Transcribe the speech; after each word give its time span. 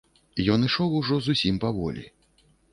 Ён 0.53 0.65
ішоў 0.69 0.95
ужо 1.01 1.19
зусім 1.27 1.61
паволі. 1.67 2.05